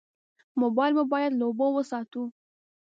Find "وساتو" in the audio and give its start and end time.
1.73-2.23